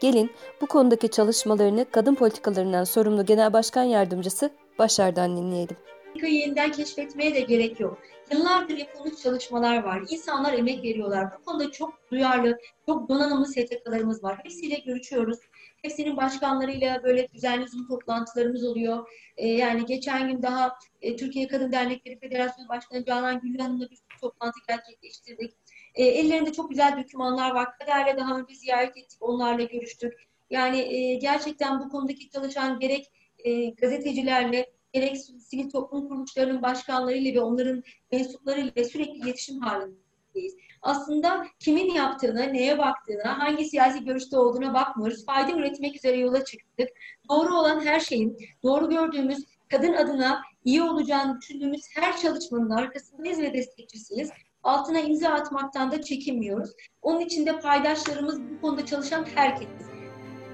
Gelin 0.00 0.30
bu 0.60 0.66
konudaki 0.66 1.08
çalışmalarını 1.08 1.86
kadın 1.90 2.14
politikalarından 2.14 2.84
sorumlu 2.84 3.24
Genel 3.24 3.52
Başkan 3.52 3.82
Yardımcısı 3.82 4.50
Başar'dan 4.78 5.36
dinleyelim. 5.36 5.76
Politikayı 6.20 6.42
yeniden 6.42 6.72
keşfetmeye 6.72 7.34
de 7.34 7.40
gerek 7.40 7.80
yok. 7.80 7.98
Yıllardır 8.32 8.76
yapılmış 8.76 9.22
çalışmalar 9.22 9.82
var. 9.82 10.02
İnsanlar 10.10 10.52
emek 10.52 10.84
veriyorlar. 10.84 11.26
Bu 11.38 11.44
konuda 11.44 11.70
çok 11.70 12.10
duyarlı, 12.10 12.58
çok 12.86 13.08
donanımlı 13.08 13.46
STK'larımız 13.46 14.24
var. 14.24 14.38
Hepsiyle 14.42 14.78
görüşüyoruz. 14.78 15.38
Hepsinin 15.82 16.16
başkanlarıyla 16.16 17.02
böyle 17.02 17.28
düzenli 17.28 17.68
Zoom 17.68 17.88
toplantılarımız 17.88 18.64
oluyor. 18.64 19.08
Ee, 19.36 19.48
yani 19.48 19.86
geçen 19.86 20.28
gün 20.28 20.42
daha 20.42 20.78
e, 21.02 21.16
Türkiye 21.16 21.48
Kadın 21.48 21.72
Dernekleri 21.72 22.18
Federasyonu 22.18 22.68
Başkanı 22.68 23.04
Canan 23.04 23.40
Gül 23.40 23.58
Hanım'la 23.58 23.90
bir 23.90 23.98
toplantı 24.20 24.58
gerçekleştirdik. 24.68 25.52
E, 25.94 26.04
ellerinde 26.04 26.52
çok 26.52 26.70
güzel 26.70 27.02
dokümanlar 27.04 27.50
var. 27.50 27.68
Kader'le 27.78 28.16
daha 28.16 28.38
önce 28.38 28.54
ziyaret 28.54 28.96
ettik, 28.96 29.18
onlarla 29.20 29.62
görüştük. 29.62 30.12
Yani 30.50 30.78
e, 30.78 31.14
gerçekten 31.14 31.80
bu 31.80 31.88
konudaki 31.88 32.30
çalışan 32.30 32.78
gerek 32.78 33.10
e, 33.38 33.70
gazetecilerle, 33.70 34.79
gerek 34.92 35.16
sivil 35.18 35.70
toplum 35.70 36.08
kuruluşlarının 36.08 36.62
başkanlarıyla 36.62 37.34
ve 37.34 37.40
onların 37.40 37.82
mensuplarıyla 38.12 38.84
sürekli 38.84 39.18
iletişim 39.18 39.60
halindeyiz. 39.60 40.56
Aslında 40.82 41.46
kimin 41.58 41.94
yaptığına, 41.94 42.42
neye 42.42 42.78
baktığına, 42.78 43.38
hangi 43.38 43.64
siyasi 43.64 44.04
görüşte 44.04 44.38
olduğuna 44.38 44.74
bakmıyoruz. 44.74 45.26
Fayda 45.26 45.52
üretmek 45.52 45.96
üzere 45.96 46.16
yola 46.16 46.44
çıktık. 46.44 46.88
Doğru 47.30 47.58
olan 47.58 47.86
her 47.86 48.00
şeyin, 48.00 48.38
doğru 48.62 48.90
gördüğümüz 48.90 49.44
kadın 49.70 49.92
adına 49.92 50.42
iyi 50.64 50.82
olacağını 50.82 51.40
düşündüğümüz 51.40 51.82
her 51.94 52.16
çalışmanın 52.16 52.70
arkasındayız 52.70 53.38
ve 53.38 53.54
destekçisiyiz. 53.54 54.30
Altına 54.62 55.00
imza 55.00 55.28
atmaktan 55.28 55.92
da 55.92 56.02
çekinmiyoruz. 56.02 56.70
Onun 57.02 57.20
için 57.20 57.46
de 57.46 57.60
paydaşlarımız 57.60 58.40
bu 58.40 58.60
konuda 58.60 58.86
çalışan 58.86 59.24
herkesiz. 59.34 59.86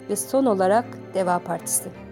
Ve 0.09 0.17
son 0.17 0.45
olarak 0.45 1.15
Deva 1.15 1.39
Partisi. 1.39 2.06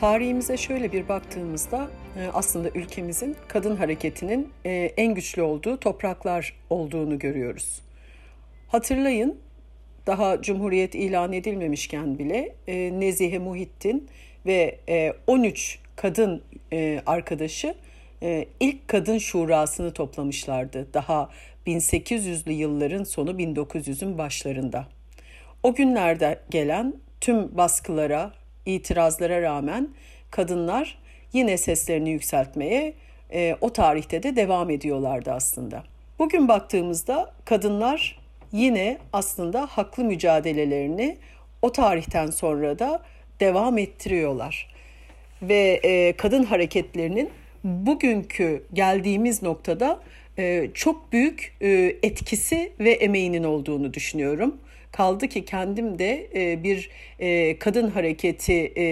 Tarihimize 0.00 0.56
şöyle 0.56 0.92
bir 0.92 1.08
baktığımızda 1.08 1.88
e, 2.18 2.26
aslında 2.34 2.68
ülkemizin 2.68 3.36
kadın 3.48 3.76
hareketinin 3.76 4.52
e, 4.64 4.70
en 4.96 5.14
güçlü 5.14 5.42
olduğu 5.42 5.80
topraklar 5.80 6.54
olduğunu 6.70 7.18
görüyoruz. 7.18 7.82
Hatırlayın 8.68 9.38
daha 10.06 10.42
Cumhuriyet 10.42 10.94
ilan 10.94 11.32
edilmemişken 11.32 12.18
bile 12.18 12.54
e, 12.66 13.00
Nezihe 13.00 13.38
Muhittin 13.38 14.08
ve 14.46 14.78
13 15.26 15.78
kadın 15.96 16.42
arkadaşı 17.06 17.74
ilk 18.60 18.88
kadın 18.88 19.18
şurasını 19.18 19.92
toplamışlardı. 19.92 20.94
Daha 20.94 21.30
1800'lü 21.66 22.52
yılların 22.52 23.04
sonu 23.04 23.30
1900'ün 23.30 24.18
başlarında. 24.18 24.86
O 25.62 25.74
günlerde 25.74 26.40
gelen 26.50 26.94
tüm 27.20 27.56
baskılara, 27.56 28.32
itirazlara 28.74 29.42
rağmen 29.42 29.88
kadınlar 30.30 30.98
yine 31.32 31.58
seslerini 31.58 32.10
yükseltmeye 32.10 32.94
e, 33.32 33.56
o 33.60 33.72
tarihte 33.72 34.22
de 34.22 34.36
devam 34.36 34.70
ediyorlardı 34.70 35.32
aslında. 35.32 35.84
Bugün 36.18 36.48
baktığımızda 36.48 37.34
kadınlar 37.44 38.18
yine 38.52 38.98
aslında 39.12 39.66
haklı 39.66 40.04
mücadelelerini 40.04 41.16
o 41.62 41.72
tarihten 41.72 42.26
sonra 42.26 42.78
da 42.78 43.02
devam 43.40 43.78
ettiriyorlar. 43.78 44.74
Ve 45.42 45.80
e, 45.84 46.12
kadın 46.16 46.44
hareketlerinin 46.44 47.30
bugünkü 47.64 48.62
geldiğimiz 48.72 49.42
noktada 49.42 50.00
e, 50.38 50.70
çok 50.74 51.12
büyük 51.12 51.56
e, 51.60 51.96
etkisi 52.02 52.72
ve 52.80 52.90
emeğinin 52.90 53.44
olduğunu 53.44 53.94
düşünüyorum. 53.94 54.56
Kaldı 54.92 55.28
ki 55.28 55.44
kendim 55.44 55.98
de 55.98 56.28
e, 56.34 56.62
bir 56.62 56.90
e, 57.18 57.58
kadın 57.58 57.90
hareketi 57.90 58.72
e, 58.76 58.84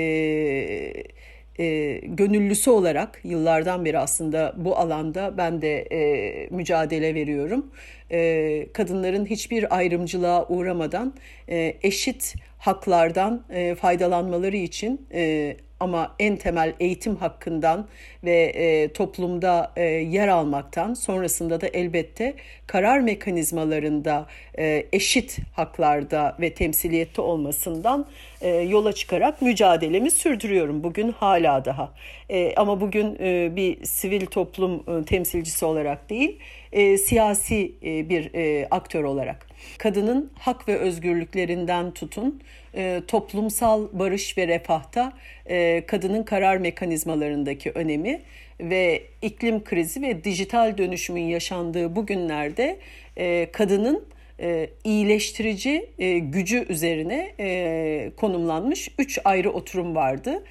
e, 1.59 1.99
gönüllüsü 2.05 2.71
olarak 2.71 3.21
yıllardan 3.25 3.85
beri 3.85 3.99
aslında 3.99 4.55
bu 4.57 4.77
alanda 4.77 5.39
ben 5.39 5.63
de 5.63 5.87
e, 5.93 6.49
mücadele 6.51 7.15
veriyorum. 7.15 7.71
E, 8.11 8.67
kadınların 8.73 9.27
hiçbir 9.27 9.77
ayrımcılığa 9.77 10.47
uğramadan 10.49 11.15
e, 11.49 11.77
eşit 11.83 12.35
haklardan 12.59 13.45
e, 13.51 13.75
faydalanmaları 13.75 14.57
için 14.57 15.07
e, 15.13 15.57
ama 15.81 16.15
en 16.19 16.37
temel 16.37 16.75
eğitim 16.81 17.17
hakkından 17.17 17.87
ve 18.25 18.43
e, 18.43 18.93
toplumda 18.93 19.73
e, 19.77 19.83
yer 19.85 20.29
almaktan 20.29 20.95
sonrasında 20.95 21.61
da 21.61 21.67
elbette 21.67 22.35
karar 22.67 23.01
mekanizmalarında 23.01 24.27
e, 24.59 24.87
eşit 24.93 25.39
haklarda 25.55 26.37
ve 26.41 26.55
temsiliyette 26.55 27.23
olmasından 27.23 28.07
e, 28.41 28.49
yola 28.49 28.93
çıkarak 28.93 29.43
mücadelemi 29.43 30.11
sürdürüyorum 30.11 30.85
bugün 30.85 31.13
hala 31.13 31.65
daha. 31.65 31.93
E, 32.31 32.55
ama 32.55 32.81
bugün 32.81 33.17
e, 33.21 33.57
bir 33.57 33.85
sivil 33.85 34.27
toplum 34.27 35.01
e, 35.01 35.05
temsilcisi 35.05 35.65
olarak 35.65 36.11
değil, 36.11 36.39
e, 36.73 36.99
siyasi 36.99 37.73
e, 37.85 38.09
bir 38.09 38.35
e, 38.35 38.69
aktör 38.71 39.05
olarak. 39.05 39.47
Kadının 39.79 40.31
hak 40.39 40.69
ve 40.69 40.79
özgürlüklerinden 40.79 41.91
tutun, 41.91 42.43
e, 42.77 43.03
toplumsal 43.09 43.89
barış 43.93 44.39
ve 44.39 44.49
refahta 44.49 45.13
e, 45.47 45.87
kadının 45.87 46.23
karar 46.23 46.57
mekanizmalarındaki 46.57 47.71
önemi 47.71 48.21
ve 48.61 49.03
iklim 49.23 49.65
krizi 49.65 50.03
ve 50.03 50.25
dijital 50.25 50.79
dönüşümün 50.79 51.23
yaşandığı 51.23 51.97
bu 51.97 52.07
günlerde 52.07 52.79
e, 53.17 53.49
kadının 53.53 54.05
e, 54.41 54.71
iyileştirici 54.85 55.91
e, 55.99 56.19
gücü 56.19 56.67
üzerine 56.69 57.35
e, 57.41 58.11
konumlanmış 58.17 58.89
üç 58.99 59.19
ayrı 59.25 59.51
oturum 59.51 59.95
vardı. 59.95 60.45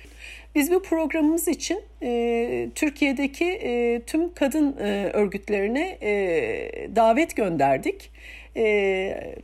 Biz 0.55 0.71
bu 0.71 0.83
programımız 0.83 1.47
için 1.47 1.83
e, 2.03 2.69
Türkiye'deki 2.75 3.45
e, 3.45 4.01
tüm 4.07 4.33
kadın 4.33 4.77
e, 4.77 5.09
örgütlerine 5.13 5.97
e, 6.01 6.89
davet 6.95 7.35
gönderdik. 7.35 8.11
E, 8.57 9.35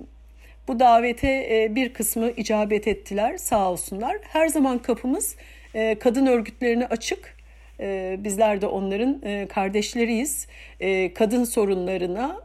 bu 0.68 0.80
davete 0.80 1.48
e, 1.52 1.76
bir 1.76 1.94
kısmı 1.94 2.32
icabet 2.38 2.88
ettiler 2.88 3.38
sağ 3.38 3.72
olsunlar. 3.72 4.18
Her 4.22 4.48
zaman 4.48 4.80
kapımız 4.80 5.36
e, 5.76 5.96
kadın 6.00 6.26
örgütlerine 6.26 6.86
açık. 6.86 7.36
E, 7.80 8.18
bizler 8.20 8.62
de 8.62 8.68
onların 8.68 9.22
kardeşleriyiz. 9.48 10.48
Kadın 11.14 11.44
sorunlarına, 11.44 12.42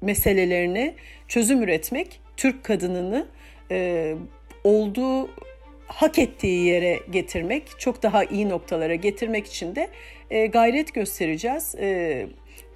meselelerine 0.00 0.94
çözüm 1.28 1.62
üretmek, 1.62 2.20
Türk 2.36 2.64
kadınını 2.64 3.26
olduğu 4.64 5.30
hak 5.86 6.18
ettiği 6.18 6.66
yere 6.66 7.00
getirmek, 7.10 7.62
çok 7.78 8.02
daha 8.02 8.24
iyi 8.24 8.48
noktalara 8.48 8.94
getirmek 8.94 9.46
için 9.46 9.76
de 9.76 9.88
gayret 10.46 10.94
göstereceğiz. 10.94 11.74
E, 11.80 12.26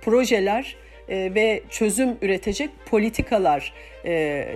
projeler 0.03 0.77
e, 1.11 1.35
ve 1.35 1.63
çözüm 1.71 2.17
üretecek 2.23 2.71
politikalar 2.87 3.73
e, 4.05 4.13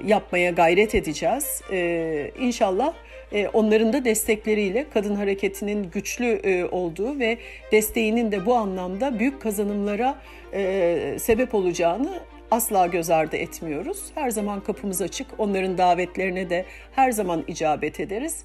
yapmaya 0.07 0.51
gayret 0.51 0.95
edeceğiz. 0.95 1.63
E, 1.71 2.31
inşallah 2.41 2.95
e, 3.33 3.49
onların 3.49 3.93
da 3.93 4.05
destekleriyle 4.05 4.87
kadın 4.95 5.15
hareketinin 5.15 5.91
güçlü 5.91 6.27
e, 6.27 6.65
olduğu 6.65 7.19
ve 7.19 7.39
desteğinin 7.73 8.33
de 8.33 8.47
bu 8.47 8.55
anlamda 8.55 9.19
büyük 9.19 9.43
kazanımlara 9.43 10.19
e, 10.53 11.17
sebep 11.19 11.55
olacağını 11.55 12.21
asla 12.51 12.87
göz 12.87 13.11
ardı 13.11 13.37
etmiyoruz. 13.37 14.05
Her 14.15 14.31
zaman 14.31 14.61
kapımız 14.61 15.03
açık. 15.03 15.27
Onların 15.39 15.79
davetlerine 15.79 16.51
de 16.51 16.65
her 16.93 17.11
zaman 17.11 17.45
icabet 17.49 18.01
ederiz. 18.01 18.45